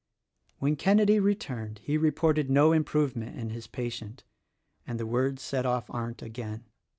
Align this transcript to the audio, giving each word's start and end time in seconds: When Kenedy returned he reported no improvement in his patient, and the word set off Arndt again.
When 0.57 0.77
Kenedy 0.77 1.19
returned 1.19 1.77
he 1.83 1.95
reported 1.95 2.49
no 2.49 2.71
improvement 2.71 3.37
in 3.37 3.51
his 3.51 3.67
patient, 3.67 4.23
and 4.87 4.99
the 4.99 5.05
word 5.05 5.39
set 5.39 5.63
off 5.63 5.91
Arndt 5.91 6.23
again. 6.23 6.65